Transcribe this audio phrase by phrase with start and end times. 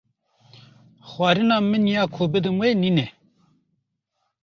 [1.11, 3.05] Xwarina min ya ku bidim we nîne.